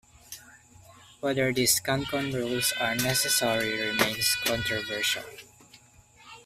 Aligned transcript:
Whether 1.19 1.53
these 1.53 1.79
'Cancon' 1.79 2.33
rules 2.33 2.73
are 2.79 2.95
necessary 2.95 3.79
remains 3.79 4.35
controversial. 4.43 5.21